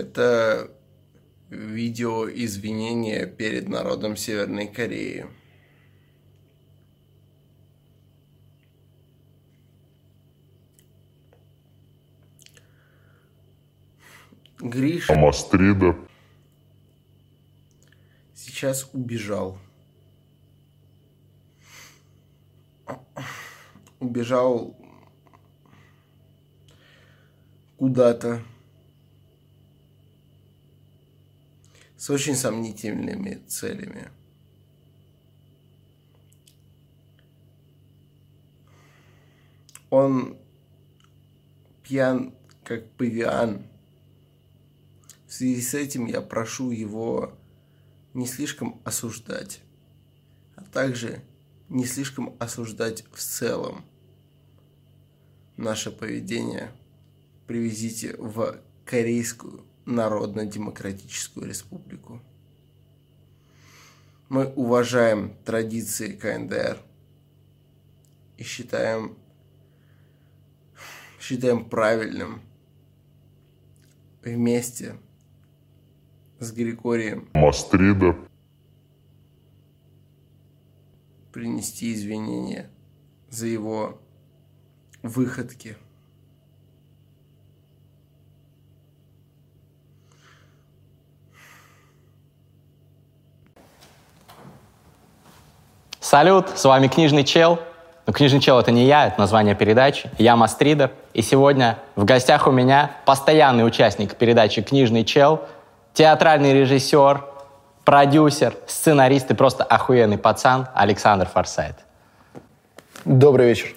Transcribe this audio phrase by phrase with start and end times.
[0.00, 0.70] Это
[1.50, 5.26] видео извинения перед народом Северной Кореи.
[14.58, 15.98] Гриша Амастрида.
[18.32, 19.58] сейчас убежал.
[23.98, 24.74] Убежал
[27.76, 28.42] куда-то
[32.00, 34.08] с очень сомнительными целями.
[39.90, 40.38] Он
[41.82, 42.32] пьян,
[42.64, 43.66] как павиан.
[45.26, 47.36] В связи с этим я прошу его
[48.14, 49.60] не слишком осуждать,
[50.56, 51.22] а также
[51.68, 53.84] не слишком осуждать в целом
[55.58, 56.72] наше поведение.
[57.46, 62.20] Привезите в Корейскую Народно-Демократическую Республику.
[64.28, 66.80] Мы уважаем традиции КНДР
[68.38, 69.18] и считаем,
[71.20, 72.40] считаем правильным
[74.22, 74.96] вместе
[76.38, 78.16] с Григорием Амастрида.
[81.32, 82.70] принести извинения
[83.28, 84.00] за его
[85.02, 85.76] выходки.
[96.10, 97.60] Салют, с вами Книжный Чел.
[98.04, 100.10] Ну, Книжный Чел— это не я, это название передачи.
[100.18, 100.90] Я Мастридер.
[101.14, 105.42] И сегодня в гостях у меня постоянный участник передачи «Книжный Чел»,
[105.94, 107.24] театральный режиссер,
[107.84, 111.76] продюсер, сценарист и просто охуенный пацан Александр Форсайт.
[113.04, 113.68] Добрый вечер.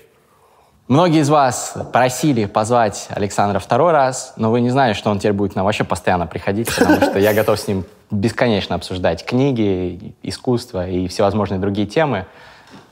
[0.88, 5.34] Многие из вас просили позвать Александра второй раз, но вы не знали, что он теперь
[5.34, 10.16] будет к нам вообще постоянно приходить, потому что я готов с ним бесконечно обсуждать книги,
[10.24, 12.26] искусство и всевозможные другие темы.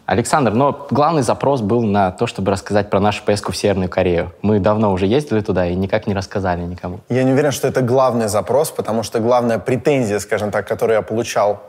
[0.06, 4.34] Александр, но главный запрос был на то, чтобы рассказать про нашу поездку в Северную Корею.
[4.42, 7.00] Мы давно уже ездили туда и никак не рассказали никому.
[7.08, 11.02] Я не уверен, что это главный запрос, потому что главная претензия, скажем так, которую я
[11.02, 11.62] получал,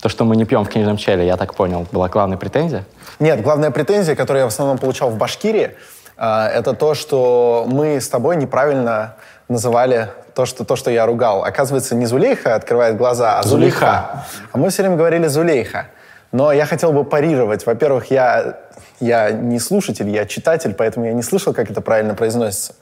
[0.00, 2.84] То, что мы не пьем в книжном челе, я так понял, была главная претензия.
[3.18, 5.76] Нет, главная претензия, которую я в основном получал в Башкирии,
[6.16, 9.16] а, это то, что мы с тобой неправильно
[9.50, 11.44] называли то, что, то, что я ругал.
[11.44, 13.78] Оказывается, не Зулейха открывает глаза, а Зулейха.
[13.78, 14.24] Зулейха.
[14.52, 15.86] А мы все время говорили Зулейха.
[16.32, 17.66] Но я хотел бы парировать.
[17.66, 18.60] Во-первых, я,
[19.00, 22.74] я не слушатель, я читатель, поэтому я не слышал, как это правильно произносится.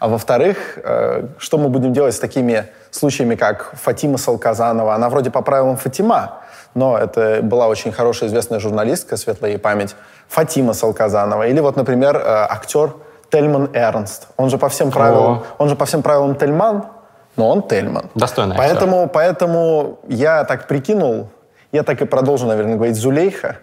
[0.00, 4.94] А во-вторых, э, что мы будем делать с такими случаями, как Фатима Салказанова?
[4.94, 6.40] Она вроде по правилам Фатима,
[6.74, 9.94] но это была очень хорошая известная журналистка, светлая ей память,
[10.28, 11.46] Фатима Салказанова.
[11.46, 12.94] Или вот, например, э, актер
[13.30, 14.28] Тельман Эрнст.
[14.36, 16.84] Он же по всем правилам, он же по всем правилам Тельман,
[17.36, 18.10] но он Тельман.
[18.14, 18.68] Достойный актер.
[18.68, 21.28] Поэтому, поэтому я так прикинул,
[21.72, 23.56] я так и продолжу, наверное, говорить Зулейха,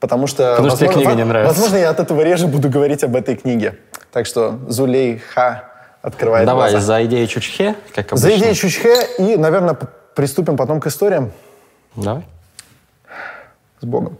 [0.00, 1.54] потому что, Потому что тебе возможно, книга не нравится.
[1.54, 3.78] возможно, я от этого реже буду говорить об этой книге.
[4.12, 5.64] Так что Зулейха
[6.02, 6.86] открывает Давай, глаза.
[6.86, 8.16] за идею Чучхе, как обычно.
[8.18, 9.76] За идею Чучхе и, наверное,
[10.14, 11.32] приступим потом к историям.
[11.94, 12.24] Давай.
[13.80, 14.18] С Богом.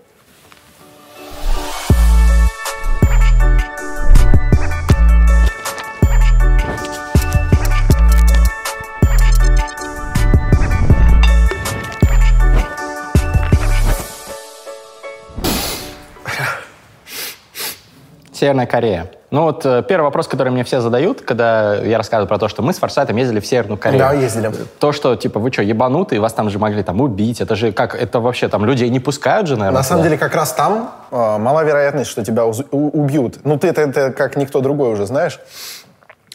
[18.37, 19.11] Северная Корея.
[19.31, 22.63] Ну вот э, первый вопрос, который мне все задают, когда я рассказываю про то, что
[22.63, 23.99] мы с Форсайтом ездили в Северную Корею.
[23.99, 24.53] Да, ездили.
[24.79, 27.95] То, что, типа, вы что, ебанутые, вас там же могли там убить, это же как,
[27.95, 30.11] это вообще там людей не пускают же, наверное, На самом туда?
[30.11, 33.39] деле, как раз там э, мала вероятность, что тебя убьют.
[33.45, 35.41] Ну, ты это, это как никто другой уже знаешь.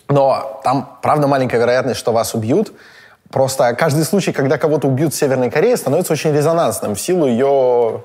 [0.10, 2.74] Но там, правда, маленькая вероятность, что вас убьют.
[3.32, 8.02] Просто каждый случай, когда кого-то убьют в Северной Корее, становится очень резонансным в силу ее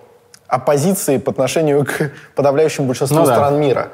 [0.48, 3.34] оппозиции по отношению к подавляющему большинству Ну да.
[3.34, 3.88] стран мира.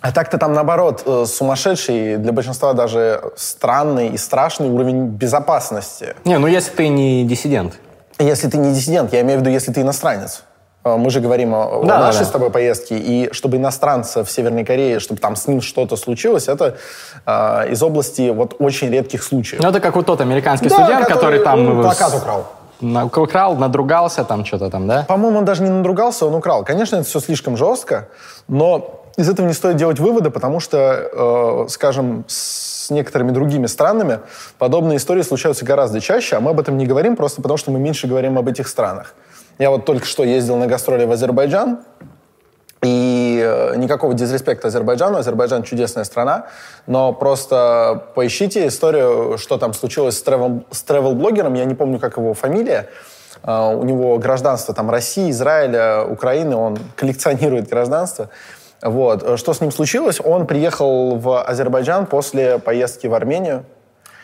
[0.00, 6.14] А так-то там, наоборот, э, сумасшедший, для большинства даже странный и страшный уровень безопасности.
[6.24, 7.74] Не, ну если ты не диссидент.
[8.18, 10.42] Если ты не диссидент, я имею в виду, если ты иностранец.
[10.84, 12.24] Э, Мы же говорим о, о Да, да, нашей да.
[12.26, 16.48] с тобой поездке, и чтобы иностранца в Северной Корее, чтобы там с ним что-то случилось,
[16.48, 16.76] это
[17.24, 19.62] э, из области вот очень редких случаев.
[19.62, 21.64] Ну это как вот тот американский Да, студент, который, там...
[21.64, 22.46] ну, плакат украл.
[22.80, 25.04] Украл, надругался там что-то там, да?
[25.08, 26.64] По-моему, он даже не надругался, он украл.
[26.64, 28.08] Конечно, это все слишком жестко,
[28.48, 30.76] но из этого не стоит делать выводы, потому что,
[31.12, 34.20] э, скажем, с некоторыми другими странами
[34.58, 37.78] подобные истории случаются гораздо чаще, а мы об этом не говорим просто потому, что мы
[37.78, 39.14] меньше говорим об этих странах.
[39.58, 41.78] Я вот только что ездил на гастроли в Азербайджан,
[42.84, 45.18] И э, никакого дизреспекта Азербайджану.
[45.18, 46.46] Азербайджан чудесная страна.
[46.86, 51.54] Но просто поищите историю, что там случилось с, тревел, с тревел-блогером.
[51.54, 52.88] Я не помню, как его фамилия.
[53.42, 56.56] Uh, у него гражданство там России, Израиля, Украины.
[56.56, 58.28] Он коллекционирует гражданство.
[58.80, 59.38] Вот.
[59.38, 60.20] Что с ним случилось?
[60.22, 63.64] Он приехал в Азербайджан после поездки в Армению.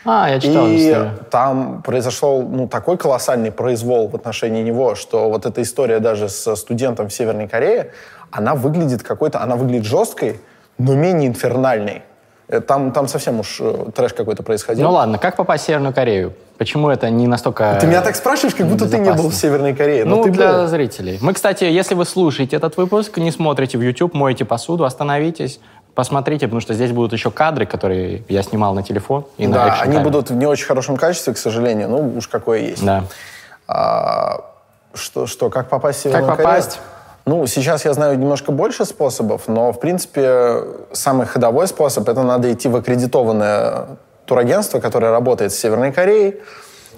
[0.03, 1.11] А, я читал И историю.
[1.29, 6.55] там произошел ну, такой колоссальный произвол в отношении него, что вот эта история даже с
[6.55, 7.91] студентом в Северной Корее,
[8.31, 10.39] она выглядит какой-то, она выглядит жесткой,
[10.77, 12.03] но менее инфернальной.
[12.47, 14.87] Э, Там, там совсем уж э, трэш какой-то происходил.
[14.87, 16.33] Ну ладно, как попасть в Северную Корею?
[16.57, 17.77] Почему это не настолько...
[17.79, 19.33] Ты меня так спрашиваешь, как будто ты не был в?
[19.33, 20.05] Северной Корее.
[20.05, 20.67] Ну, ты для был.
[20.67, 21.17] зрителей.
[21.21, 25.59] Мы, кстати, если вы слушаете этот выпуск, не смотрите в YouTube, моете посуду, остановитесь,
[25.95, 29.67] посмотрите, потому что здесь будут еще кадры, которые я снимал на телефон и на Да,
[29.69, 31.89] экшн они будут в не очень хорошем качестве, к сожалению.
[31.89, 32.85] Ну, уж какое есть.
[32.85, 33.05] Да.
[33.67, 34.41] А,
[34.93, 36.63] что, что, как попасть в Северную Как Корею?
[37.25, 42.51] Ну, сейчас я знаю немножко больше способов, но, в принципе, самый ходовой способ— это надо
[42.51, 46.39] идти в аккредитованное турагентство, которое работает с Северной Кореей.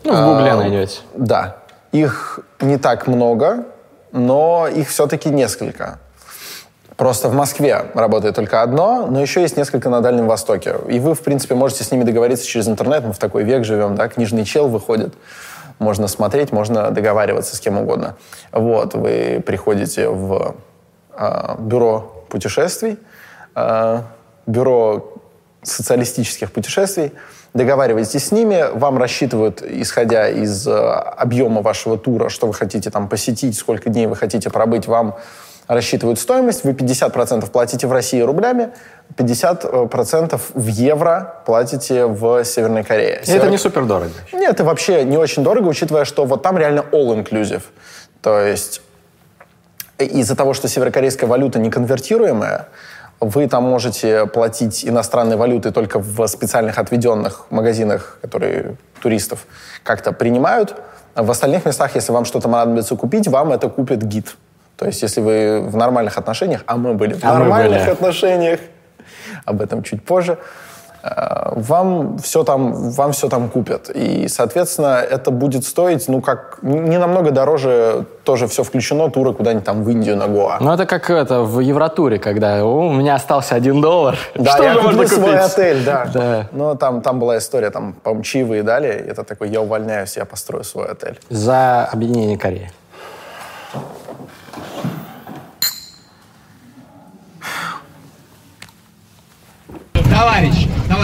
[0.03, 0.99] Ну, в Гугле А, найдете.
[1.13, 1.57] Да.
[1.91, 3.65] Их не так много,
[4.11, 5.99] но их все-таки несколько.
[6.95, 10.75] Просто в Москве работает только одно, но еще есть несколько на Дальнем Востоке.
[10.87, 13.03] И вы, в принципе, можете с ними договориться через интернет.
[13.03, 15.13] Мы в такой век живем, да, книжный чел выходит.
[15.79, 18.15] Можно смотреть, можно договариваться с кем угодно.
[18.51, 20.55] Вот, вы приходите в
[21.11, 22.97] а, бюро путешествий,
[23.55, 24.05] а,
[24.45, 25.13] бюро
[25.61, 27.13] социалистических путешествий,
[27.53, 33.07] договариваетесь с ними, вам рассчитывают, исходя из э, объема вашего тура, что вы хотите там
[33.07, 35.15] посетить, сколько дней вы хотите пробыть, вам
[35.67, 38.69] рассчитывают стоимость, вы 50% платите в России рублями,
[39.15, 43.21] 50% в евро платите в Северной Корее.
[43.25, 44.11] И это не супер дорого.
[44.31, 47.63] Нет, это вообще не очень дорого, учитывая, что вот там реально all-inclusive.
[48.21, 48.81] То есть
[49.99, 52.67] из-за того, что северокорейская валюта не конвертируемая,
[53.19, 59.45] вы там можете платить иностранной валютой только в специальных отведенных магазинах, которые туристов
[59.83, 60.75] как-то принимают.
[61.15, 64.35] А В остальных местах, если вам что-то понадобится купить, вам это купит гид.
[64.83, 67.89] То есть, если вы в нормальных отношениях, а мы были в А нормальных были.
[67.91, 68.59] отношениях,
[69.45, 70.37] об этом чуть позже,
[71.03, 73.89] э, вам все там, вам все там купят.
[73.95, 79.63] И, соответственно, это будет стоить, ну, как, не намного дороже, тоже все включено, туры куда-нибудь
[79.63, 80.57] там в Индию на Гоа.
[80.59, 84.17] Ну, это как это в Евротуре, когда «О, у меня остался один доллар.
[84.35, 86.07] Да, Что я же можно куплю свой купить?» отель, да.
[86.13, 86.47] Да.
[86.51, 88.89] Но там, там была история, там, по-моему, чаевые дали.
[88.89, 91.17] Это такой, я увольняюсь, я построю свой отель.
[91.29, 92.69] За объединение Кореи.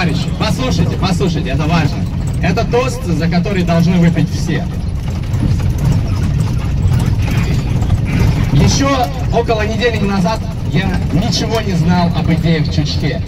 [0.09, 2.03] Товарищи, послушайте, послушайте, это важно.
[2.41, 4.65] Это тост, за который должны выпить все.
[8.53, 8.87] Еще
[9.31, 10.39] около недели назад
[10.71, 13.21] я ничего не знал об идее в Чучке.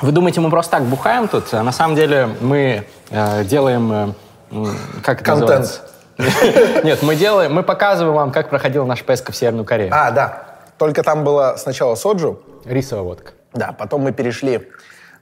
[0.00, 1.52] Вы думаете, мы просто так бухаем тут?
[1.52, 4.14] А на самом деле мы э, делаем...
[4.52, 4.66] э,
[5.02, 5.82] как это Контент.
[6.18, 6.82] называется?
[6.84, 9.90] Нет, мы делаем, мы показываем вам, как проходила наша поездка в Северную Корею.
[9.92, 10.44] А, да.
[10.78, 13.32] Только там было сначала соджу, Рисовая водка.
[13.56, 14.70] Да, потом мы перешли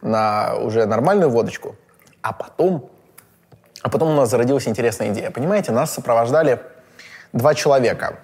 [0.03, 1.77] на уже нормальную водочку,
[2.21, 2.91] а потом,
[3.81, 5.31] а потом у нас зародилась интересная идея.
[5.31, 6.61] Понимаете, нас сопровождали
[7.33, 8.19] два человека.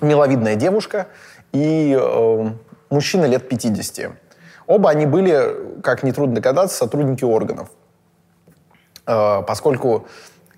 [0.00, 1.06] Миловидная девушка
[1.52, 2.50] и э,
[2.90, 4.12] мужчина лет 50.
[4.66, 7.70] Оба они были, как нетрудно догадаться, сотрудники органов.
[9.06, 10.06] Э, поскольку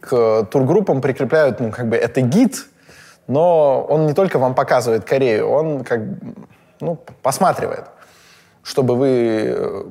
[0.00, 2.66] к тургруппам прикрепляют, ну, как бы, это гид,
[3.28, 6.00] но он не только вам показывает Корею, он как
[6.80, 7.84] ну, посматривает,
[8.62, 9.84] чтобы вы э,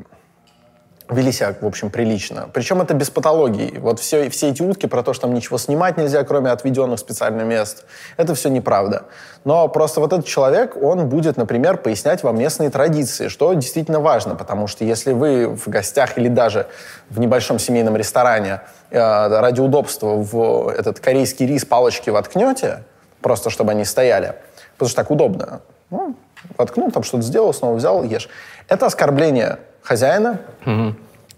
[1.10, 2.50] вели себя, в общем, прилично.
[2.54, 3.78] Причем это без патологии.
[3.80, 7.46] Вот все, все эти утки про то, что там ничего снимать нельзя, кроме отведенных специальных
[7.46, 7.86] мест,
[8.18, 9.04] это все неправда.
[9.46, 14.36] Но просто вот этот человек, он будет, например, пояснять вам местные традиции, что действительно важно,
[14.36, 16.68] потому что если вы в гостях или даже
[17.10, 22.84] в небольшом семейном ресторане э, ради удобства в этот корейский рис палочки воткнете,
[23.22, 24.36] просто чтобы они стояли,
[24.74, 25.62] потому что так удобно.
[25.90, 26.16] Ну,
[26.58, 28.30] воткнул, там что-то сделал, снова взял, ешь.
[28.68, 30.40] Это оскорбление хозяина,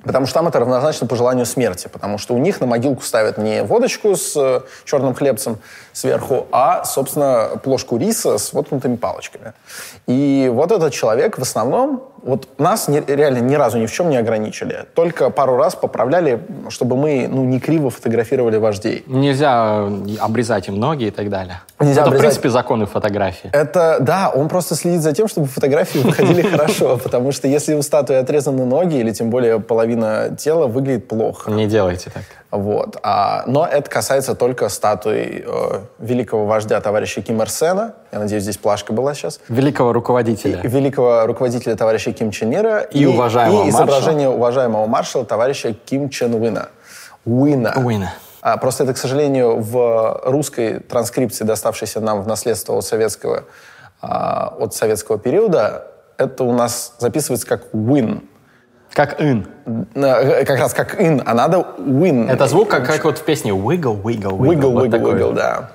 [0.04, 1.90] Потому что там это равнозначно пожеланию смерти.
[1.92, 5.58] Потому что у них на могилку ставят не водочку с э, черным хлебцем
[5.92, 9.54] сверху, а, собственно, плошку риса с воткнутыми палочками.
[10.08, 14.10] И вот этот человек в основном, вот нас не- реально ни разу ни в чем
[14.10, 14.86] не ограничили.
[14.94, 19.04] Только пару раз поправляли, чтобы мы ну, не криво фотографировали вождей.
[19.08, 21.62] Нельзя э, обрезать им ноги и так далее.
[21.80, 22.22] Нельзя это, в обрезать.
[22.28, 23.50] принципе, законы фотографии.
[23.52, 27.82] Это, да, он просто следит за тем, чтобы фотографии выходили хорошо, потому что если у
[27.82, 31.52] статуи отрезаны ноги или тем более половина половина тела выглядит плохо.
[31.52, 32.24] Не делайте так.
[32.52, 32.98] Вот.
[33.04, 37.94] А, но это касается только статуи э, великого вождя товарища Ким Ир Сена.
[38.12, 39.40] Я надеюсь, здесь плашка была сейчас.
[39.50, 40.62] Великого руководителя.
[40.62, 42.82] И великого руководителя товарища Ким Чен Ира.
[42.82, 43.86] И уважаемого И маршала.
[43.86, 46.70] изображение уважаемого маршала товарища Ким Чен Уина.
[47.26, 47.74] Уина.
[47.76, 48.14] Уина.
[48.42, 53.44] А, просто это, к сожалению, в русской транскрипции, доставшейся нам в наследство от советского,
[54.02, 58.24] а, от советского периода, это у нас записывается как win.
[58.94, 59.48] Как ин.
[59.96, 62.30] Э, Как раз как in, а надо win.
[62.30, 64.40] Это звук, как, как вот в песне wiggle, wiggle, wiggle.
[64.40, 65.14] Wiggle, Вот wiggle, такой.
[65.14, 65.70] wiggle, да.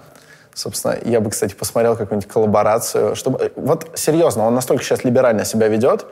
[0.52, 3.16] Собственно, я бы, кстати, посмотрел какую-нибудь коллаборацию.
[3.16, 3.52] Чтобы...
[3.56, 6.06] Вот серьезно, он настолько сейчас либерально себя ведет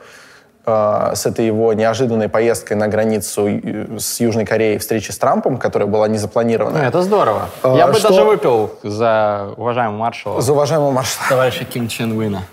[0.65, 5.57] э, с этой его неожиданной поездкой на границу э, с Южной Кореей, встречи с Трампом,
[5.57, 6.77] которая была не Ну, запланирована.
[6.77, 7.49] это здорово.
[7.63, 11.29] А, Я бы что- даже выпил за уважаемого маршала За уважаемого маршала.
[11.29, 12.43] товарища Ким Чен Уина.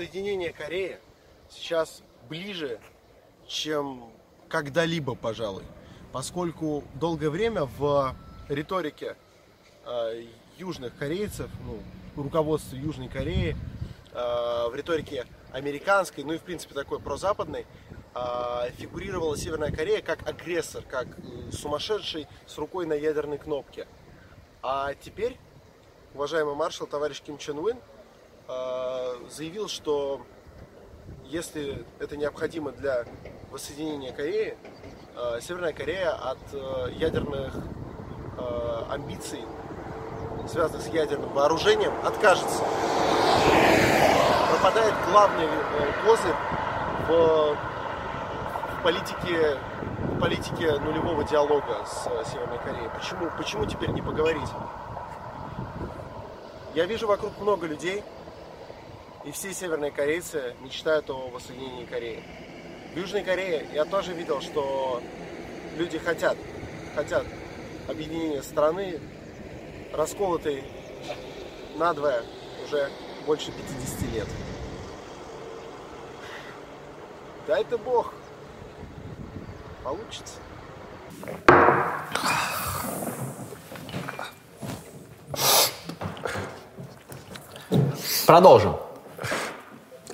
[0.00, 0.98] Воссоединение Кореи
[1.50, 2.80] сейчас ближе,
[3.46, 4.10] чем
[4.48, 5.62] когда-либо, пожалуй.
[6.10, 8.16] Поскольку долгое время в
[8.48, 9.14] риторике
[9.84, 10.24] э,
[10.56, 11.82] южных корейцев, ну,
[12.16, 13.58] руководства Южной Кореи,
[14.14, 17.66] э, в риторике американской, ну и в принципе такой прозападной,
[18.14, 23.86] э, фигурировала Северная Корея как агрессор, как э, сумасшедший с рукой на ядерной кнопке.
[24.62, 25.36] А теперь
[26.14, 27.76] уважаемый маршал товарищ Ким Чен Уин
[29.30, 30.20] заявил, что
[31.24, 33.04] если это необходимо для
[33.50, 34.56] воссоединения Кореи,
[35.16, 37.54] э, Северная Корея от э, ядерных
[38.38, 39.40] э, амбиций,
[40.48, 42.64] связанных с ядерным вооружением, откажется.
[44.50, 46.34] Пропадает главный э, козырь
[47.08, 47.56] в,
[48.74, 49.58] в политике,
[50.02, 52.90] в политике нулевого диалога с э, Северной Кореей.
[52.90, 54.50] Почему, почему теперь не поговорить?
[56.74, 58.04] Я вижу вокруг много людей,
[59.24, 62.22] и все северные корейцы мечтают о воссоединении Кореи.
[62.94, 65.02] В Южной Корее я тоже видел, что
[65.76, 66.36] люди хотят,
[66.94, 67.24] хотят
[67.88, 68.98] объединения страны,
[69.92, 70.64] расколотой
[71.76, 72.22] надвое
[72.64, 72.90] уже
[73.26, 74.28] больше 50 лет.
[77.46, 78.12] Дай ты Бог.
[79.82, 80.34] Получится.
[88.26, 88.89] Продолжим.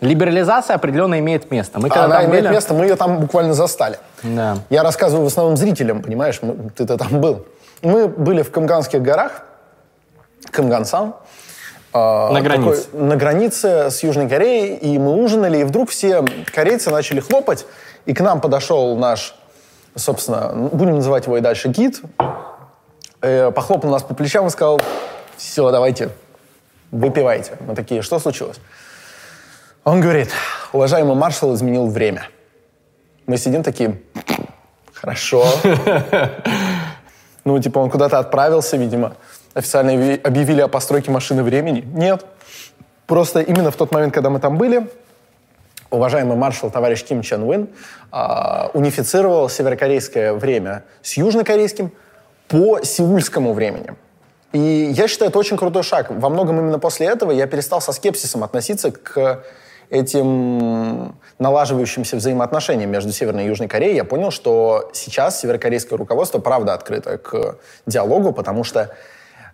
[0.00, 1.78] Либерализация определенно имеет место.
[1.80, 3.98] Мы когда Она там имеет были- место, мы ее там буквально застали.
[4.22, 4.58] Да.
[4.70, 6.40] Я рассказываю в основном зрителям, понимаешь,
[6.76, 7.46] ты-то там был.
[7.82, 9.42] Мы были в Камганских горах,
[10.50, 11.14] Камгансан.
[11.94, 12.82] э, На границе.
[12.84, 16.22] такой- на границе с Южной Кореей, и мы ужинали, и вдруг все
[16.54, 17.64] корейцы начали хлопать,
[18.04, 19.34] и к нам подошел наш,
[19.94, 22.02] собственно, будем называть его и дальше гид,
[23.22, 24.78] э, похлопал нас по плечам и сказал,
[25.38, 26.10] все, давайте,
[26.92, 27.52] выпивайте.
[27.60, 28.58] Мы такие, что случилось?
[29.86, 30.30] Он говорит,
[30.72, 32.26] уважаемый маршал изменил время.
[33.26, 34.00] Мы сидим такие,
[34.92, 35.46] хорошо.
[37.44, 39.14] Ну, типа, он куда-то отправился, видимо.
[39.54, 41.84] Официально объяви- объявили о постройке машины времени.
[41.94, 42.26] Нет.
[43.06, 44.90] Просто именно в тот момент, когда мы там были,
[45.90, 47.68] уважаемый маршал товарищ Ким Чен Уин
[48.10, 51.92] а, унифицировал северокорейское время с южнокорейским
[52.48, 53.94] по сеульскому времени.
[54.50, 56.10] И я считаю, это очень крутой шаг.
[56.10, 59.44] Во многом именно после этого я перестал со скепсисом относиться к
[59.90, 63.96] этим налаживающимся взаимоотношениям между Северной и Южной Кореей.
[63.96, 68.90] Я понял, что сейчас северокорейское руководство правда открыто к диалогу, потому что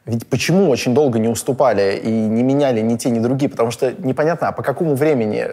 [0.04, 3.48] ведь почему очень долго не уступали и не меняли ни те, ни другие?
[3.48, 5.48] Потому что непонятно, а по какому времени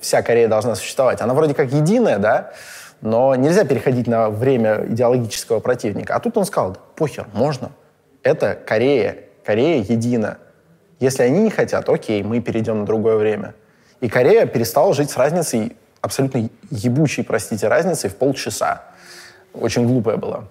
[0.00, 1.20] вся Корея должна существовать?
[1.20, 2.52] Она вроде как единая, да?
[3.02, 6.14] Но нельзя переходить на время идеологического противника.
[6.14, 7.72] А тут он сказал, да похер, можно.
[8.22, 9.18] Это Корея.
[9.44, 10.38] Корея едина.
[11.00, 13.54] Если они не хотят, окей, мы перейдем на другое время.
[14.04, 18.82] И Корея перестала жить с разницей, абсолютно ебучей, простите, разницей в полчаса.
[19.54, 20.44] Очень глупая была.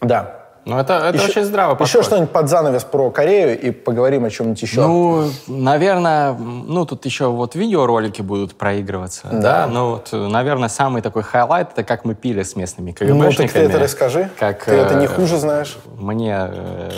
[0.00, 0.36] Да.
[0.64, 2.04] Ну, это, это очень здраво Еще подход.
[2.06, 4.80] что-нибудь под занавес про Корею и поговорим о чем-нибудь еще.
[4.80, 9.28] Ну, наверное, ну, тут еще вот видеоролики будут проигрываться.
[9.30, 9.66] Да.
[9.66, 13.46] Ну, вот, наверное, самый такой хайлайт, это как мы пили с местными Ну, КГБшниками.
[13.46, 14.30] так ты это расскажи.
[14.38, 15.76] Как, ты это не э, хуже знаешь.
[15.98, 16.90] Мне, э,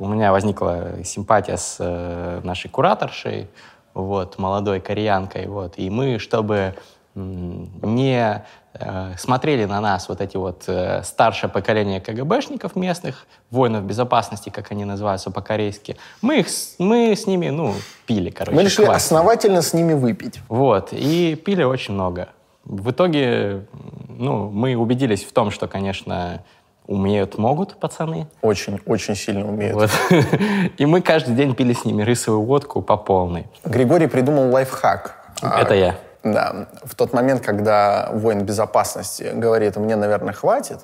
[0.00, 3.48] у меня возникла симпатия с э, нашей кураторшей,
[3.94, 6.74] вот, молодой кореянкой, вот, и мы, чтобы
[7.14, 8.42] не
[8.74, 14.72] э, смотрели на нас вот эти вот э, старшее поколение КГБшников местных, воинов безопасности, как
[14.72, 16.46] они называются по-корейски, мы, их,
[16.78, 17.74] мы с ними, ну,
[18.06, 18.56] пили, короче.
[18.56, 19.04] Мы решили квас.
[19.04, 20.40] основательно с ними выпить.
[20.48, 22.28] Вот, и пили очень много.
[22.64, 23.66] В итоге,
[24.08, 26.42] ну, мы убедились в том, что, конечно,
[26.86, 28.26] умеют, могут пацаны.
[28.40, 29.74] Очень, очень сильно умеют.
[29.74, 29.90] Вот.
[30.78, 33.46] И мы каждый день пили с ними рисовую водку по полной.
[33.64, 35.16] Григорий придумал лайфхак.
[35.42, 35.96] Это я.
[36.22, 40.80] Да, в тот момент, когда воин безопасности говорит, мне, наверное, хватит,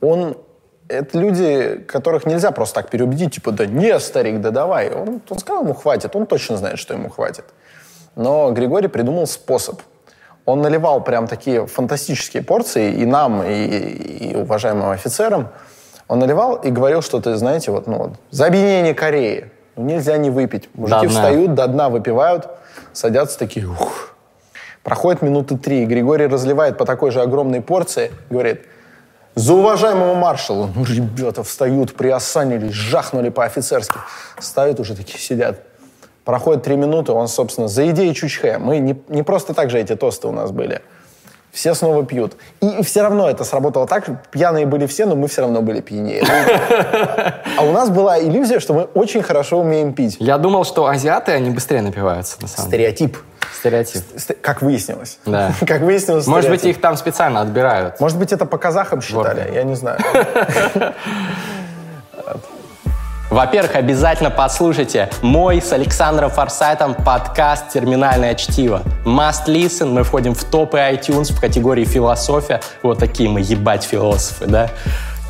[0.00, 0.36] он
[0.88, 4.92] это люди, которых нельзя просто так переубедить, типа, да не, старик, да давай.
[4.92, 7.44] Он, он сказал, ему хватит, он точно знает, что ему хватит.
[8.16, 9.80] Но Григорий придумал способ.
[10.46, 15.48] Он наливал прям такие фантастические порции и нам, и, и уважаемым офицерам.
[16.08, 19.50] Он наливал и говорил, что ты, знаете, вот, ну, вот, за объединение Кореи.
[19.76, 20.68] Ну, нельзя не выпить.
[20.74, 21.20] Мужики До дна.
[21.20, 22.48] встают, до дна выпивают,
[22.92, 24.14] садятся такие, ух.
[24.82, 28.62] Проходит минуты три, Григорий разливает по такой же огромной порции, говорит,
[29.34, 30.68] за уважаемого маршала.
[30.74, 33.96] Ну, ребята встают, приосанились, жахнули по-офицерски.
[34.38, 35.60] Ставят уже такие, сидят.
[36.30, 38.58] Проходит три минуты, он, собственно, за идеей Чучхе.
[38.58, 40.80] Мы не, не просто так же эти тосты у нас были.
[41.50, 42.36] Все снова пьют.
[42.60, 46.22] И, все равно это сработало так, пьяные были все, но мы все равно были пьянее.
[47.58, 50.18] А у нас была иллюзия, что мы очень хорошо умеем пить.
[50.20, 52.92] Я думал, что азиаты, они быстрее напиваются, на самом деле.
[52.92, 53.18] Стереотип.
[53.58, 54.02] Стереотип.
[54.16, 55.18] Ст- Как выяснилось.
[55.26, 55.52] Да.
[55.66, 56.78] Как выяснилось, Может быть, стереотип.
[56.78, 57.98] их там специально отбирают.
[57.98, 59.98] Может быть, это по казахам считали, я не знаю.
[63.30, 68.82] Во-первых, обязательно послушайте мой с Александром Форсайтом подкаст «Терминальное чтиво».
[69.04, 69.92] Must listen.
[69.92, 72.60] Мы входим в топы iTunes в категории «Философия».
[72.82, 74.70] Вот такие мы, ебать, философы, да?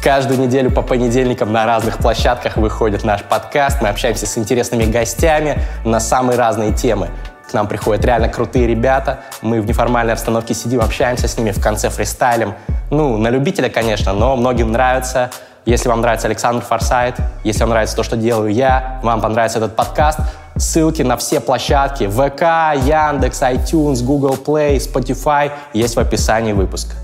[0.03, 3.83] Каждую неделю по понедельникам на разных площадках выходит наш подкаст.
[3.83, 7.11] Мы общаемся с интересными гостями на самые разные темы.
[7.51, 9.21] К нам приходят реально крутые ребята.
[9.43, 12.55] Мы в неформальной обстановке сидим, общаемся с ними, в конце фристайлем.
[12.91, 15.31] Ну, на любителя, конечно, но многим нравится.
[15.67, 19.77] Если вам нравится Александр Форсайт, если вам нравится то, что делаю я, вам понравится этот
[19.77, 20.21] подкаст,
[20.57, 26.95] ссылки на все площадки ВК, Яндекс, iTunes, Google Play, Spotify есть в описании выпуска.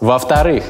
[0.00, 0.64] Во-вторых,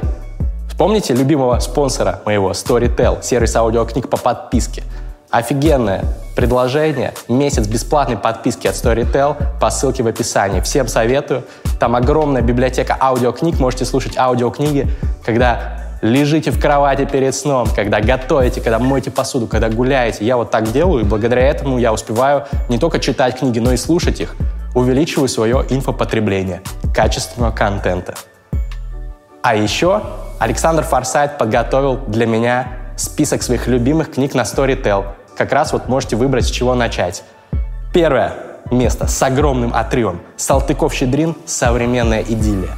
[0.68, 4.82] вспомните любимого спонсора моего, Storytel, сервис аудиокниг по подписке.
[5.30, 6.04] Офигенное
[6.36, 10.60] предложение, месяц бесплатной подписки от Storytel по ссылке в описании.
[10.60, 11.44] Всем советую.
[11.80, 14.88] Там огромная библиотека аудиокниг, можете слушать аудиокниги,
[15.24, 20.24] когда лежите в кровати перед сном, когда готовите, когда моете посуду, когда гуляете.
[20.24, 23.76] Я вот так делаю, и благодаря этому я успеваю не только читать книги, но и
[23.76, 24.34] слушать их.
[24.74, 26.62] Увеличиваю свое инфопотребление
[26.94, 28.14] качественного контента.
[29.42, 30.02] А еще
[30.38, 35.06] Александр Форсайт подготовил для меня список своих любимых книг на Storytel.
[35.36, 37.24] Как раз вот можете выбрать, с чего начать.
[37.92, 38.34] Первое
[38.70, 40.20] место с огромным отрывом.
[40.36, 42.70] Салтыков-Щедрин «Современная идиллия».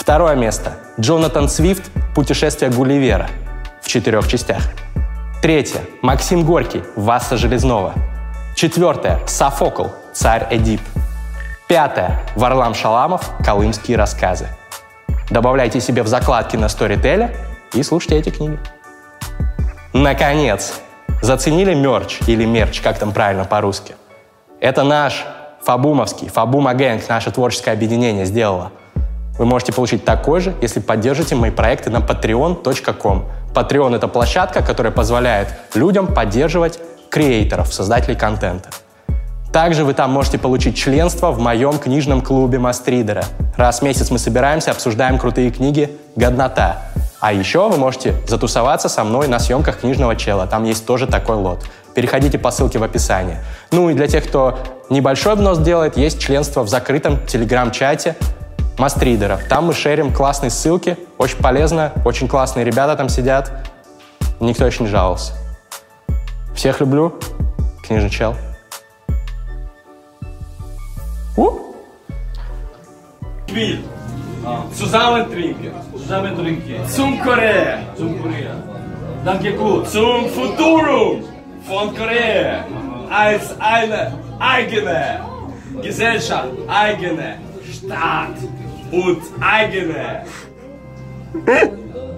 [0.00, 0.72] Второе место.
[0.98, 3.28] Джонатан Свифт «Путешествие Гулливера»
[3.82, 4.62] в четырех частях.
[5.42, 5.82] Третье.
[6.00, 7.92] Максим Горький «Васа Железнова».
[8.56, 9.20] Четвертое.
[9.26, 10.80] Софокл «Царь Эдип».
[11.68, 12.18] Пятое.
[12.34, 14.48] Варлам Шаламов «Колымские рассказы».
[15.28, 17.36] Добавляйте себе в закладки на Storytel
[17.74, 18.58] и слушайте эти книги.
[19.92, 20.80] Наконец,
[21.20, 23.94] заценили мерч или мерч, как там правильно по-русски?
[24.60, 25.26] Это наш
[25.62, 28.72] Фабумовский, Фабума Гэнг, наше творческое объединение сделало.
[29.38, 33.24] Вы можете получить такой же, если поддержите мои проекты на patreon.com.
[33.54, 36.78] Patreon— это площадка, которая позволяет людям поддерживать
[37.10, 38.70] креаторов, создателей контента.
[39.52, 43.24] Также вы там можете получить членство в моем книжном клубе Мастридера.
[43.56, 46.82] Раз в месяц мы собираемся, обсуждаем крутые книги «Годнота».
[47.18, 50.46] А еще вы можете затусоваться со мной на съемках книжного чела.
[50.46, 51.64] Там есть тоже такой лот.
[51.94, 53.36] Переходите по ссылке в описании.
[53.72, 58.16] Ну и для тех, кто небольшой взнос делает, есть членство в закрытом телеграм-чате
[58.80, 59.44] Мастридеров.
[59.44, 60.96] Там мы шерим классные ссылки.
[61.18, 63.52] Очень полезно, очень классные ребята там сидят.
[64.40, 65.34] Никто еще не жаловался.
[66.54, 67.12] Всех люблю.
[67.82, 68.34] Книжный чел.
[71.36, 71.74] У?
[73.52, 73.80] Bil.
[74.74, 75.74] Zusammen trinken.
[75.92, 76.88] Zusammen trinken.
[76.88, 77.80] Zum Korea.
[77.98, 78.54] Zum Korea.
[79.26, 79.90] Danke gut.
[79.90, 81.22] Zum Futurum
[81.68, 82.64] von Korea.
[83.10, 85.20] Als eine eigene
[85.82, 87.36] Gesellschaft, eigene
[87.70, 88.36] Staat
[88.90, 90.24] und eigene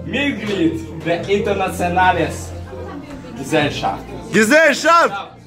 [0.05, 2.27] Mitglied der internationalen
[3.37, 4.03] Gesellschaft.
[4.31, 5.37] Gesellschaft!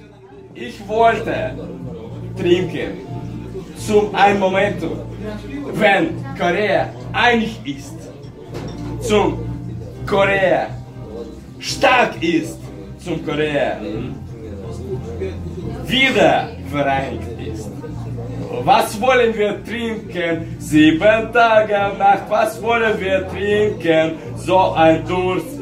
[0.54, 1.54] Ich wollte
[2.38, 3.06] trinken
[3.76, 4.82] zum einen Moment,
[5.74, 7.94] wenn Korea einig ist,
[9.00, 9.38] zum
[10.06, 10.68] Korea
[11.58, 12.58] stark ist,
[12.98, 13.78] zum Korea
[15.86, 17.75] wieder vereinigt ist.
[18.64, 20.56] Was wollen wir trinken?
[20.58, 24.18] Sieben Tage Nacht, was wollen wir trinken?
[24.36, 25.60] So ein Durst.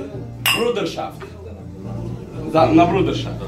[0.57, 1.21] Bruderschaft.
[2.53, 3.41] Да, на Bruderschaft.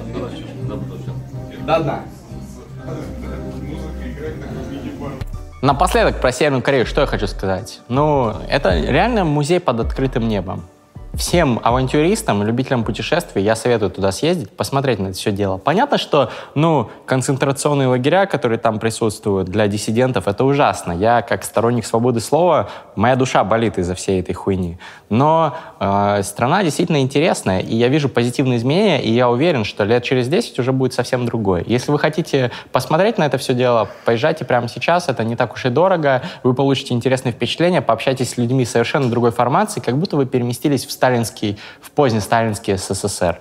[1.67, 2.01] До дна.
[5.63, 7.81] Напоследок про Северную Корею что я хочу сказать?
[7.89, 10.63] Ну, это реально музей под открытым небом.
[11.17, 15.57] Всем авантюристам, любителям путешествий я советую туда съездить, посмотреть на это все дело.
[15.59, 20.93] Понятно, что, ну, концентрационные лагеря, которые там присутствуют для диссидентов, это ужасно.
[20.93, 24.79] Я, как сторонник свободы слова, моя душа болит из-за всей этой хуйни.
[25.09, 30.05] Но э, страна действительно интересная, и я вижу позитивные изменения, и я уверен, что лет
[30.05, 31.65] через 10 уже будет совсем другое.
[31.67, 35.65] Если вы хотите посмотреть на это все дело, поезжайте прямо сейчас, это не так уж
[35.65, 40.27] и дорого, вы получите интересные впечатления, пообщайтесь с людьми совершенно другой формации, как будто вы
[40.27, 43.39] переместились в сталинский, в поздний сталинский СССР.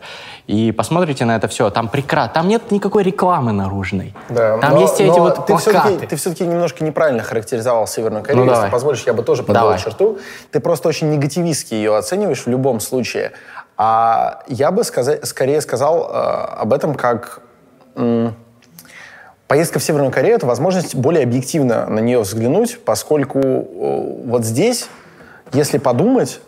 [0.48, 4.14] И посмотрите на это все, там прекрасно, там нет никакой рекламы наружной.
[4.30, 5.60] Да, там но- есть эти но вот ты плакаты.
[5.80, 8.46] все-таки, ты все-таки немножко неправильно характеризовал Северную Корею.
[8.46, 8.72] Ну, Если давай.
[8.72, 9.80] позволишь, я бы тоже подвел Давай.
[9.80, 10.20] черту.
[10.52, 13.32] Ты просто очень негативистски ее оцениваешь в любом случае.
[13.78, 16.14] А я бы сказа- скорее сказал э,
[16.62, 17.42] об этом как...
[17.96, 18.36] м,
[19.48, 24.88] Поездка в Северную Корею— это возможность более объективно на нее взглянуть, поскольку э, вот здесь,
[25.54, 26.42] если подумать,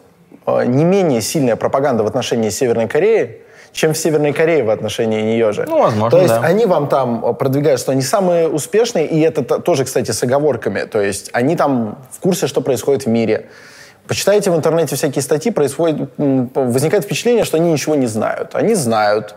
[0.48, 3.42] не менее сильная пропаганда в отношении Северной Кореи,
[3.74, 5.66] чем в Северной Корее в отношении нее же.
[5.68, 6.42] Ну, возможно, То есть да.
[6.42, 10.24] они вам там э, продвигают, что они самые успешные, и это то- тоже, кстати, с
[10.24, 10.82] оговорками.
[10.82, 13.50] То есть они там в курсе, что происходит в мире.
[14.08, 18.56] Почитайте в интернете всякие статьи, происходит, возникает впечатление, что они ничего не знают.
[18.56, 19.36] Они знают.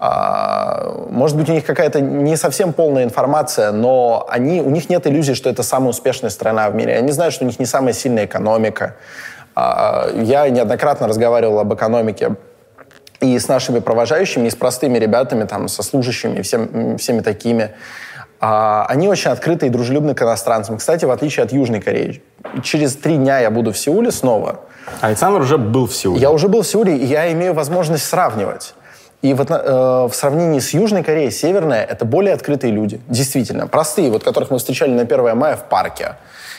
[0.00, 5.06] А, Может быть, у них какая-то не совсем полная информация, но они, у них нет
[5.06, 6.96] иллюзий, что это самая успешная страна в мире.
[6.96, 8.96] Они знают, что у них не самая сильная экономика.
[9.58, 12.36] А, Я неоднократно разговаривал об экономике
[13.20, 17.70] и с нашими провожающими, и с простыми ребятами, там, со служащими, всем, всеми такими.
[18.40, 20.76] А, они очень открыты и дружелюбны к иностранцам.
[20.76, 22.22] Кстати, в отличие от Южной Кореи.
[22.62, 24.60] Через три дня я буду в Сеуле снова.
[25.00, 26.20] Александр уже был в Сеуле.
[26.20, 28.74] Я уже был в Сеуле, и я имею возможность сравнивать.
[29.22, 29.54] И вот э,
[30.08, 33.00] в сравнении с Южной Кореей, Северная— это более открытые люди.
[33.08, 33.66] Действительно.
[33.66, 36.14] Простые, вот которых мы встречали на 1 мая в парке.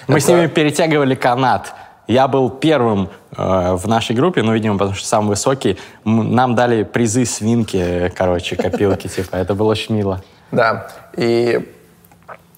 [0.07, 1.73] Мы Это- с ними перетягивали канат.
[2.09, 5.77] Я был первым э, в нашей группе, ну, видимо, потому что самый высокий.
[6.05, 9.35] Нам дали призы свинки, короче, копилки, типа.
[9.35, 10.19] Это было очень мило.
[10.51, 10.87] Да.
[11.15, 11.71] И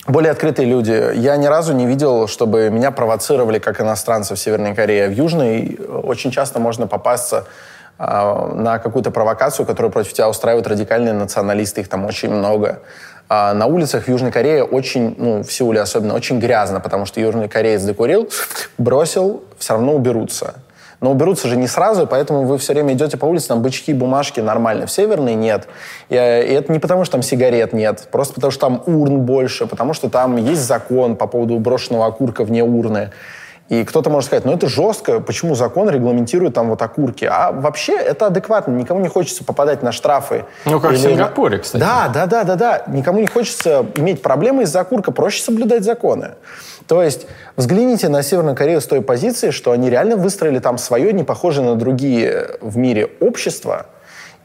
[0.08, 1.18] более открытые люди.
[1.18, 5.10] Я ни разу не видел, чтобы меня провоцировали как иностранца в Северной Корее.
[5.10, 7.46] В Южной очень часто можно попасться
[7.98, 12.80] а, на какую-то провокацию, которую против тебя устраивают радикальные националисты, их там очень много.
[13.30, 17.20] А на улицах в Южной Корее очень, ну, в Сеуле особенно, очень грязно, потому что
[17.22, 18.30] южный кореец докурил,
[18.78, 20.56] бросил, все равно уберутся.
[21.02, 24.40] Но уберутся же не сразу, поэтому вы все время идете по улице, там бычки, бумажки
[24.40, 24.86] нормально.
[24.86, 25.68] В Северной нет.
[26.10, 29.66] И, и это не потому, что там сигарет нет, просто потому, что там урн больше,
[29.66, 33.10] потому что там есть закон по поводу брошенного окурка вне урны.
[33.72, 37.24] И кто-то может сказать, ну это жестко, почему закон регламентирует там вот окурки?
[37.24, 40.44] А вообще это адекватно, никому не хочется попадать на штрафы.
[40.66, 41.80] Ну, как в Или на- Сингапуре, кстати.
[41.82, 42.84] Да, да, да, да, да.
[42.88, 46.32] Никому не хочется иметь проблемы из-за окурка, проще соблюдать законы.
[46.86, 51.14] То есть взгляните на Северную Корею с той позиции, что они реально выстроили там свое,
[51.14, 53.86] не похожее на другие в мире общество,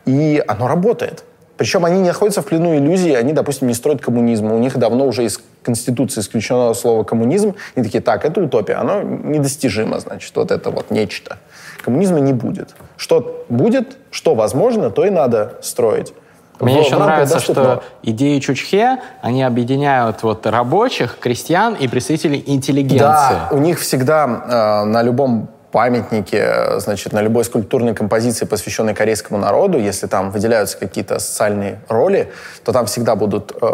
[0.04, 1.24] и оно работает.
[1.56, 4.52] Причем они не находятся в плену иллюзий, они, допустим, не строят коммунизм.
[4.52, 7.54] У них давно уже из Конституции исключено слово коммунизм.
[7.76, 11.38] И такие, так, это утопия, оно недостижимо, значит, вот это вот нечто.
[11.82, 12.74] Коммунизма не будет.
[12.96, 16.12] Что будет, что возможно, то и надо строить.
[16.60, 17.74] Мне В- еще в нравится, доступного.
[17.76, 22.98] что идеи Чучхе, они объединяют вот рабочих, крестьян и представителей интеллигенции.
[22.98, 28.94] Да, у них всегда э, на любом памятнике, э, значит, на любой скульптурной композиции, посвященной
[28.94, 32.32] корейскому народу, если там выделяются какие-то социальные роли,
[32.64, 33.66] то там всегда будут э,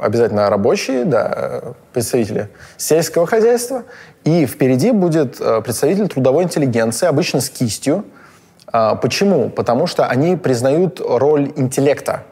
[0.00, 3.82] обязательно рабочие, да, э, представители сельского хозяйства,
[4.24, 8.06] и впереди будет э, представитель трудовой интеллигенции, обычно с кистью.
[8.72, 9.50] А, Почему?
[9.50, 12.22] Потому что они признают роль интеллекта.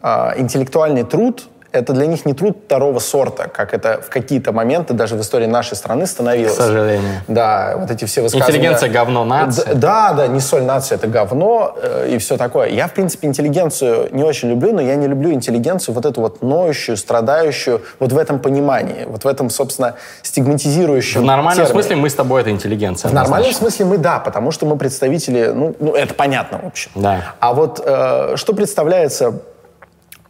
[0.00, 4.94] А, интеллектуальный труд— это для них не труд второго сорта, как это в какие-то моменты
[4.94, 6.54] даже в истории нашей страны становилось.
[6.54, 7.20] К сожалению.
[7.28, 8.56] Да, вот эти все высказывания.
[8.56, 9.64] Интеллигенция— говно нации.
[9.64, 12.68] Д- Да, да, не соль нации, это говно э, и все такое.
[12.68, 16.42] Я, в принципе, интеллигенцию не очень люблю, но я не люблю интеллигенцию вот эту вот
[16.42, 21.82] ноющую, страдающую, вот в этом понимании, вот в этом, собственно, стигматизирующем В нормальном термине.
[21.82, 23.10] смысле мы с тобой это интеллигенция.
[23.10, 26.90] В нормальном смысле мы да, потому что мы представители, ну, ну это понятно, в общем.
[26.94, 27.34] Да.
[27.40, 29.40] А вот э, что представляется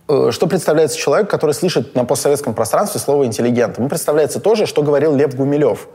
[0.06, 3.78] что представляется человек, который слышит на постсоветском пространстве слово «интеллигент»?
[3.78, 5.88] Ему представляется то же, что говорил Лев Гумилев.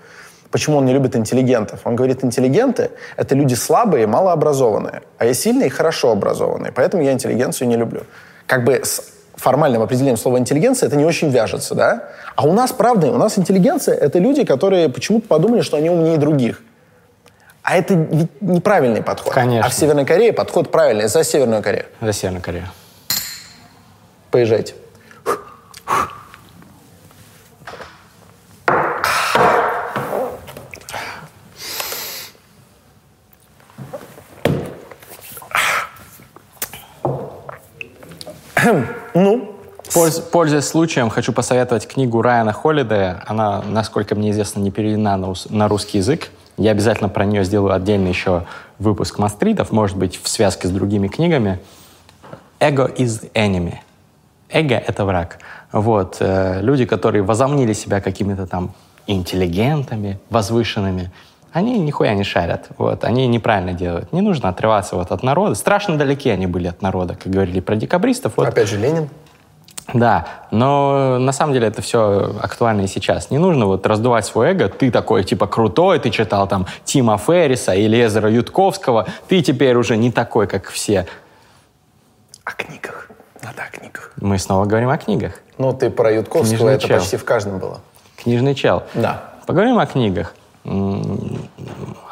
[0.52, 1.80] Почему он не любит интеллигентов?
[1.86, 7.14] Он говорит, интеллигенты— это люди слабые малообразованные, а я сильные и хорошо образованные, поэтому я
[7.14, 8.02] интеллигенцию не люблю.
[8.48, 12.10] Как бы с формальным определением слова интеллигенция это не очень вяжется, да?
[12.36, 16.18] А у нас, правда, у нас интеллигенция— это люди, которые почему-то подумали, что они умнее
[16.18, 16.62] других.
[17.64, 19.34] А это ведь неправильный подход.
[19.34, 19.66] Конечно.
[19.66, 21.86] А в Северной Корее подход правильный, за Северную Корею.
[22.02, 22.66] За Северную Корею.
[24.32, 24.74] Поезжайте.
[39.14, 39.52] Ну,
[39.94, 43.22] Польз, пользуясь случаем, хочу посоветовать книгу Райана Холлидея.
[43.28, 46.30] Она, насколько мне известно, не переведена на, на русский язык.
[46.58, 48.46] Я обязательно про нее сделаю отдельный еще
[48.80, 51.60] выпуск мастритов, может быть, в связке с другими книгами.
[52.60, 53.80] «Ego is the enemy».
[54.52, 55.40] Эго— это враг.
[55.72, 56.18] Вот.
[56.20, 58.74] э, люди, которые возомнили себя какими-то там
[59.08, 61.12] интеллигентами, возвышенными,
[61.54, 62.68] они нихуя не шарят.
[62.78, 63.04] Вот.
[63.04, 64.14] Они неправильно делают.
[64.14, 65.56] Не нужно отрываться вот от народа.
[65.56, 68.34] Страшно далеки они были от народа, как говорили про декабристов.
[68.38, 69.10] Вот опять же, Ленин.
[69.94, 73.32] да, но на самом деле это все актуально и сейчас.
[73.32, 74.70] Не нужно вот раздувать свое эго.
[74.70, 79.08] Ты такой, типа, крутой, ты читал там Тима Ферриса или Эзера Ютковского.
[79.28, 81.06] Ты теперь уже не такой, как все.
[82.46, 83.10] О книгах.
[83.44, 84.12] Надо о книгах.
[84.22, 85.34] Мы снова говорим о книгах.
[85.58, 87.00] Ну, ты про Ютковского, Книжный это чел.
[87.00, 87.82] почти в каждом было.
[88.18, 88.84] Книжный чел.
[88.94, 89.24] Да.
[89.48, 90.34] Поговорим о книгах.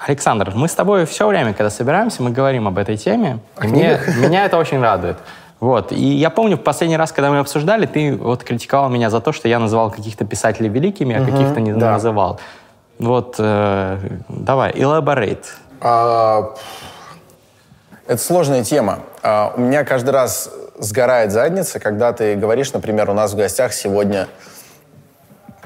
[0.07, 3.39] Александр, мы с тобой все время, когда собираемся, мы говорим об этой теме.
[3.61, 5.17] И мне, меня это очень радует.
[5.59, 5.91] Вот.
[5.91, 9.31] И я помню, в последний раз, когда мы обсуждали, ты вот критиковал меня за то,
[9.31, 11.91] что я называл каких-то писателей великими, а каких-то не да.
[11.91, 12.39] называл.
[12.97, 13.97] Вот, э,
[14.29, 15.45] давай, elaborate.
[15.81, 16.53] А,
[18.07, 18.99] это сложная тема.
[19.21, 23.73] А, у меня каждый раз сгорает задница, когда ты говоришь, например, у нас в гостях
[23.73, 24.27] сегодня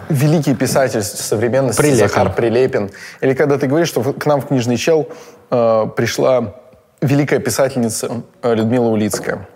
[0.10, 2.08] великий писатель современности Прилепин.
[2.08, 2.92] Захар Прилепин.
[3.22, 5.08] Или когда ты говоришь, что к нам в книжный чел
[5.50, 6.56] э, пришла
[7.02, 9.48] великая писательница э, Людмила Улицкая.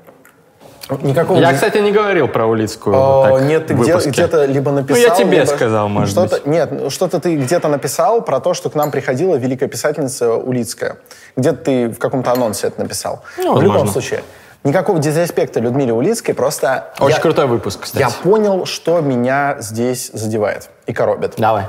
[1.02, 2.96] Никакого Я, кстати, не говорил про Улицкую.
[2.96, 5.02] О, так, нет, ты где, где-то либо написал...
[5.02, 6.46] Ну, я тебе либо- сказал, может что-то, быть.
[6.46, 10.98] Нет, ну, что-то ты где-то написал про то, что к нам приходила великая писательница Улицкая.
[11.36, 13.22] Где-то ты в каком-то анонсе это написал.
[13.38, 14.24] Ну, в любом случае.
[14.64, 16.92] Никакого дизреспекта Людмиле Улицкой, просто...
[17.00, 18.02] Очень я- крутой выпуск, кстати.
[18.02, 21.36] Я понял, что меня здесь задевает и коробит.
[21.38, 21.66] Давай.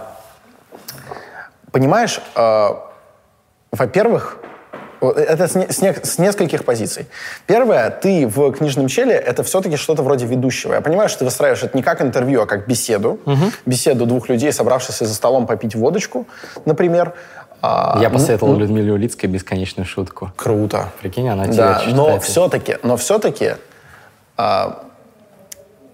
[1.70, 2.68] Понимаешь, э,
[3.72, 4.38] во-первых,
[5.00, 7.06] это с, не- с не- с нескольких позиций.
[7.46, 10.74] Первое, ты в книжном челе это все-таки что-то вроде ведущего.
[10.74, 13.20] Я понимаю, что ты выстраиваешь это не как интервью, а как беседу.
[13.64, 16.26] Беседу двух людей, собравшихся за столом попить водочку,
[16.64, 17.12] например.
[17.60, 20.32] А, Я ну, посоветовал ну, Людмиле Улицкой бесконечную шутку.
[20.36, 20.90] Круто.
[21.00, 21.96] Прикинь, она тебе Да, читает.
[21.96, 23.54] но все-таки, но все-таки,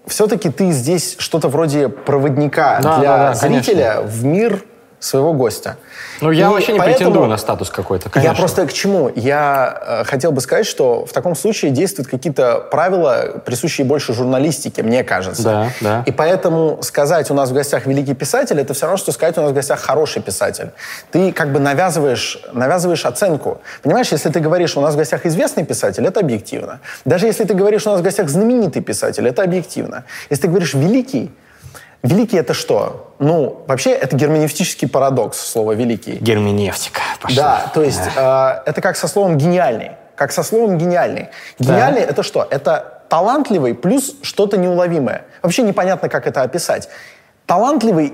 [0.07, 4.63] все-таки ты здесь что-то вроде проводника Да, для да, да, зрителя в мир
[5.05, 5.77] своего гостя.
[6.21, 8.31] Ну, я И вообще не поэтому- претендую на статус какой-то, конечно.
[8.33, 9.11] Я просто к чему?
[9.15, 14.81] Я э, хотел бы сказать, что в таком случае действуют какие-то правила, присущие больше журналистике,
[14.83, 15.43] мне кажется.
[15.43, 16.03] Да, да.
[16.05, 19.41] И поэтому сказать у нас в гостях великий писатель, это все равно, что сказать у
[19.41, 20.71] нас в гостях хороший писатель.
[21.11, 23.61] Ты как бы навязываешь, навязываешь оценку.
[23.83, 26.79] Понимаешь, если ты говоришь, у нас в гостях известный писатель, это объективно.
[27.05, 30.03] Даже если ты говоришь, у нас в гостях знаменитый писатель, это объективно.
[30.29, 31.31] Если ты говоришь великий,
[32.05, 33.13] великий это что?
[33.19, 36.13] Ну, вообще, это герменевтический парадокс, слово великий.
[36.13, 37.43] Герменевтика пошла.
[37.43, 39.91] Да, то есть э, это как со словом гениальный.
[40.15, 41.29] Как со словом гениальный.
[41.59, 42.47] Гениальный это что?
[42.49, 45.25] Это талантливый плюс что-то неуловимое.
[45.41, 46.89] Вообще непонятно, как это описать.
[47.45, 48.13] Талантливый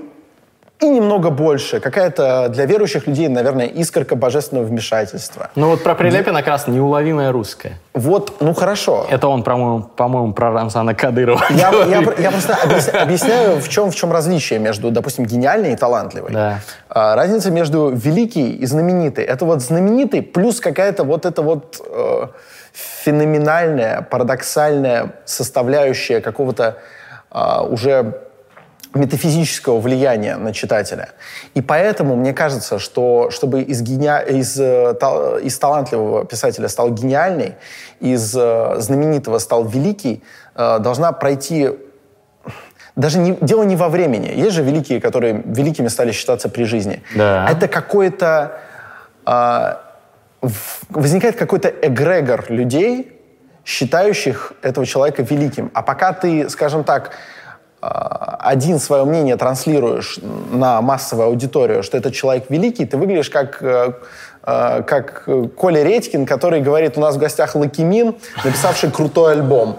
[0.82, 1.80] и немного больше.
[1.80, 5.50] Какая-то для верующих людей, наверное, искорка божественного вмешательства.
[5.54, 7.78] Ну вот про Прилепина как раз неуловимое русское.
[7.94, 9.06] Вот, ну хорошо.
[9.08, 13.90] Это он, по-моему, по-моему про Рамзана Кадырова Я, я, я просто объяс- объясняю, в чем,
[13.90, 16.32] в чем различие между, допустим, гениальной и талантливой.
[16.32, 16.58] Да.
[16.88, 19.24] А, разница между великий и знаменитый.
[19.24, 22.26] Это вот знаменитый плюс какая-то вот эта вот э,
[22.72, 26.78] феноменальная, парадоксальная составляющая какого-то
[27.30, 28.20] а, уже
[28.94, 31.08] метафизического влияния на читателя.
[31.54, 34.18] И поэтому мне кажется, что чтобы из, гения...
[34.18, 37.54] из, э, из талантливого писателя стал гениальный,
[38.00, 40.22] из э, знаменитого стал великий,
[40.54, 41.70] э, должна пройти
[42.94, 44.30] даже не, дело не во времени.
[44.34, 47.02] Есть же великие, которые великими стали считаться при жизни.
[47.14, 47.48] Да.
[47.50, 48.60] Это какой-то...
[49.24, 49.80] а,
[50.90, 53.18] возникает какой-то эгрегор людей,
[53.64, 55.70] считающих этого человека великим.
[55.72, 57.12] А пока ты, скажем так,
[57.82, 60.18] один свое мнение транслируешь
[60.52, 63.92] на массовую аудиторию, что этот человек великий, ты выглядишь как, э,
[64.44, 68.14] э, как э, Коля Редькин, который говорит, у нас в гостях Лакимин,
[68.44, 69.78] написавший крутой альбом.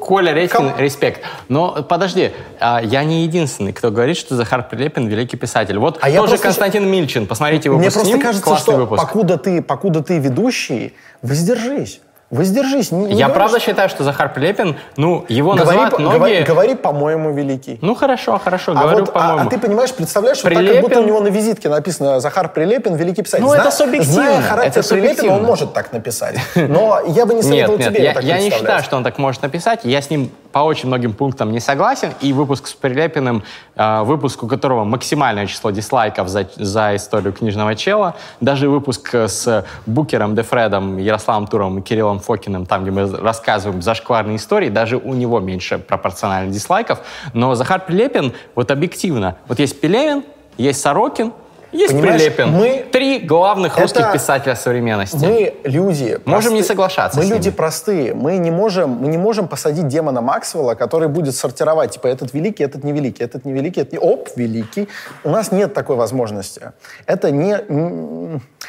[0.00, 1.20] Коля Редькин, Ком- респект.
[1.48, 5.78] Но подожди, а, я не единственный, кто говорит, что Захар Прилепин великий писатель.
[5.78, 7.26] Вот А я тоже просто- Константин Мильчин.
[7.28, 8.20] Посмотрите выпуск Мне с просто ним.
[8.20, 9.00] кажется, Классный что выпуск.
[9.02, 12.00] покуда ты, покуда ты ведущий, воздержись.
[12.30, 12.92] Воздержись.
[12.92, 16.14] Не- не Я говори, правда что- считаю, что Захар Прилепин, ну, его Говори, называют многие...
[16.18, 17.78] говори, говори, по-моему, великий.
[17.80, 19.46] Ну, хорошо, хорошо, А, говорю, вот, а- по-моему.
[19.46, 22.50] а, ты понимаешь, представляешь, вот так, как Прилепин- будто у него на визитке написано «Захар
[22.52, 23.44] Прилепин, великий писатель».
[23.44, 26.36] Ну, это субъективно, Зная характер это Прилепина, он может так написать.
[26.54, 29.04] Но я бы не Нет, советовал нет, тебе я, так я не считаю, что он
[29.04, 29.80] так может написать.
[29.84, 33.42] Я с ним по очень многим пунктам не согласен, и выпуск с Прилепиным,
[33.76, 39.64] э, выпуск, у которого максимальное число дизлайков за, за историю книжного чела, даже выпуск с
[39.86, 45.14] Букером, Дефредом, Ярославом Туровым и Кириллом Фокиным, там, где мы рассказываем зашкварные истории, даже у
[45.14, 47.00] него меньше пропорционально дизлайков,
[47.34, 50.24] но Захар Прилепин, вот объективно, вот есть Пелевин,
[50.56, 51.32] есть Сорокин,
[51.72, 52.50] есть Понимаешь, Прилепин.
[52.50, 55.16] мы- Три главных Это- русских писателя современности.
[55.16, 56.18] Мы люди.
[56.24, 58.14] Можем не соглашаться Мы люди простые.
[58.14, 62.64] Мы не можем, мы не можем посадить демона Максвелла, который будет сортировать, типа этот великий,
[62.64, 63.98] этот невеликий, этот невеликий, этот не...
[63.98, 64.88] оп великий.
[65.24, 66.72] У нас нет такой возможности.
[67.06, 67.52] Это не,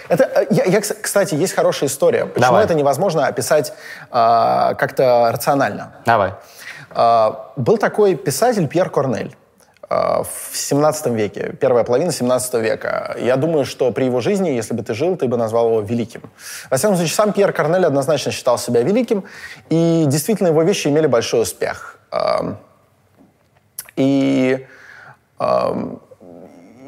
[0.10, 2.26] это э, я, я, кс- кстати, есть хорошая история.
[2.26, 2.66] Почему Давай.
[2.66, 3.74] это невозможно описать
[4.12, 5.94] а, как-то рационально?
[6.06, 6.34] Давай.
[6.92, 9.36] А, Был такой писатель Пьер Корнель
[9.90, 13.16] в 17 веке, первая половина 17 века.
[13.20, 16.22] Я думаю, что при его жизни, если бы ты жил, ты бы назвал его великим.
[16.70, 19.24] Во всяком случае, сам Пьер Корнель однозначно считал себя великим,
[19.70, 21.98] и действительно его вещи имели большой успех.
[22.12, 22.60] Ам,
[23.96, 24.68] И
[25.40, 26.00] ам,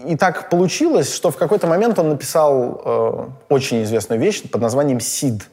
[0.05, 4.99] и так получилось, что в какой-то момент он написал э, очень известную вещь под названием
[4.99, 5.49] «Сид».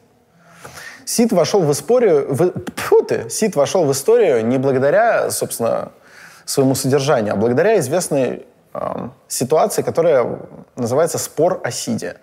[1.05, 5.91] Сид вошел в историю, в, тьфу ты, Сид вошел в историю не благодаря, собственно,
[6.49, 10.39] своему содержанию, а благодаря известной эм, ситуации, которая
[10.75, 12.17] называется «Спор о Сиде».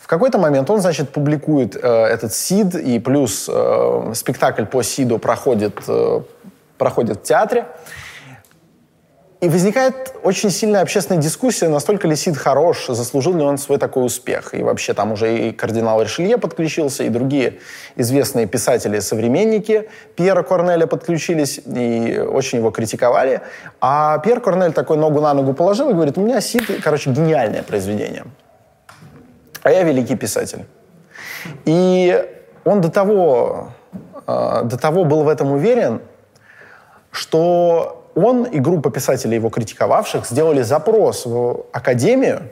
[0.00, 5.18] В какой-то момент он, значит, публикует э, этот Сид, и плюс э, спектакль по Сиду
[5.18, 6.22] проходит, э,
[6.78, 7.66] проходит в театре.
[9.40, 14.04] И возникает очень сильная общественная дискуссия, настолько ли Сид хорош, заслужил ли он свой такой
[14.04, 14.52] успех.
[14.52, 17.58] И вообще там уже и кардинал Ришелье подключился, и другие
[17.96, 23.40] известные писатели-современники Пьера Корнеля подключились и очень его критиковали.
[23.80, 27.62] А Пьер Корнель такой ногу на ногу положил и говорит, у меня Сид, короче, гениальное
[27.62, 28.24] произведение.
[29.62, 30.66] А я великий писатель.
[31.64, 32.26] И
[32.64, 33.70] он до того,
[34.26, 36.02] э, до того был в этом уверен,
[37.10, 42.42] что он и группа писателей, его критиковавших, сделали запрос в Академию,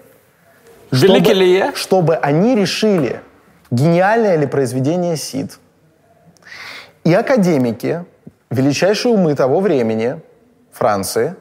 [0.92, 3.20] чтобы, ли чтобы они решили,
[3.70, 5.58] гениальное ли произведение Сид.
[7.04, 8.04] И академики,
[8.50, 10.20] величайшие умы того времени,
[10.72, 11.34] Франции,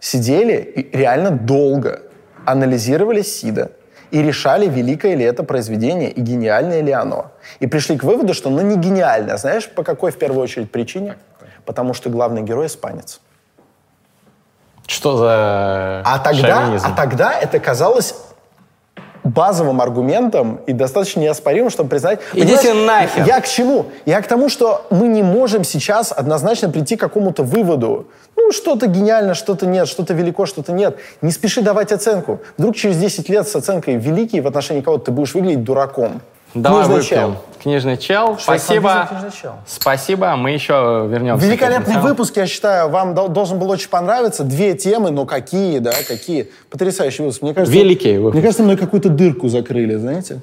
[0.00, 2.02] сидели и реально долго
[2.44, 3.72] анализировали Сида
[4.10, 7.32] и решали, великое ли это произведение и гениальное ли оно.
[7.60, 9.36] И пришли к выводу, что оно не гениальное.
[9.36, 11.16] Знаешь, по какой в первую очередь причине?
[11.64, 13.20] Потому что главный герой испанец.
[14.86, 16.86] Что за А тогда, шовинизм?
[16.86, 18.14] а тогда это казалось
[19.24, 22.20] базовым аргументом и достаточно неоспоримым, чтобы признать...
[22.32, 23.24] Идите нахер.
[23.24, 23.86] Я к чему?
[24.04, 28.06] Я к тому, что мы не можем сейчас однозначно прийти к какому-то выводу.
[28.36, 30.96] Ну, что-то гениально, что-то нет, что-то велико, что-то нет.
[31.22, 32.40] Не спеши давать оценку.
[32.56, 36.20] Вдруг через 10 лет с оценкой великий в отношении кого-то ты будешь выглядеть дураком.
[36.54, 37.08] Давай Книжный выпьем.
[37.18, 37.36] чел.
[37.62, 38.38] Книжный чел.
[38.40, 39.06] Спасибо.
[39.10, 39.52] книжный чел?
[39.66, 40.36] Спасибо.
[40.36, 41.44] Мы еще вернемся.
[41.46, 44.44] Великолепный выпуск, я считаю, вам дол- должен был очень понравиться.
[44.44, 46.50] Две темы, но какие, да, какие.
[46.70, 47.42] Потрясающий выпуск.
[47.42, 48.34] Мне кажется, Великий выпуск.
[48.34, 50.40] Мне кажется, мы какую-то дырку закрыли, знаете?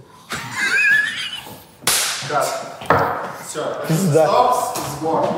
[3.88, 4.30] Пизда.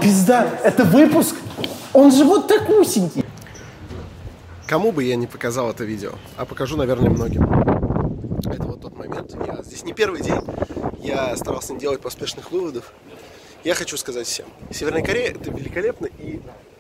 [0.01, 0.47] Пизда.
[0.63, 1.35] Это выпуск.
[1.93, 3.23] Он же вот так усенький.
[4.67, 7.64] Кому бы я не показал это видео, а покажу, наверное, многим.
[8.55, 9.35] Это вот тот момент.
[9.45, 10.39] Я здесь не первый день.
[10.99, 12.93] Я старался не делать поспешных выводов.
[13.65, 14.45] Я хочу сказать всем.
[14.71, 16.39] Северная Корея это великолепно, и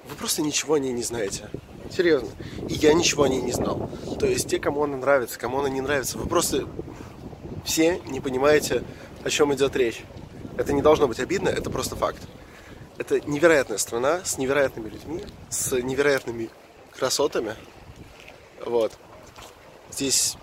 [0.09, 1.49] вы просто ничего о ней не знаете.
[1.91, 2.29] Серьезно.
[2.69, 3.89] И я ничего о ней не знал.
[4.19, 6.65] То есть те, кому она нравится, кому она не нравится, вы просто
[7.65, 8.83] все не понимаете,
[9.25, 10.01] о чем идет речь.
[10.57, 12.21] Это не должно быть обидно, это просто факт.
[12.97, 16.49] Это невероятная страна с невероятными людьми, с невероятными
[16.97, 17.55] красотами.
[18.65, 18.93] Вот.
[19.91, 20.37] Здесь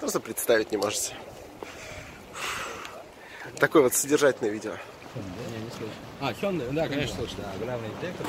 [0.00, 1.14] просто представить не можете.
[3.58, 4.72] Такое вот содержательное видео.
[6.20, 8.26] А, Хёнда, да, конечно, слушай, да, главный директор,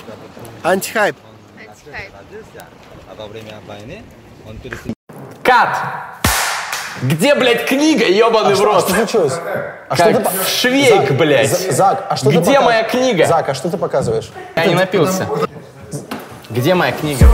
[0.64, 1.16] Антихайп.
[1.58, 2.68] родился,
[3.10, 4.04] а во время войны
[4.48, 4.94] он перестал
[5.44, 5.78] Кат!
[7.02, 8.84] Где, блядь, книга, ебаный в Что, рот?
[8.86, 9.34] что случилось?
[9.34, 11.50] А Как ты по- швейк, Зак, блядь.
[11.50, 13.26] За- Зак, а что ты Где пока- моя книга?
[13.26, 14.30] Зак, а что ты показываешь?
[14.56, 15.28] Я не напился.
[16.50, 17.26] Где моя книга?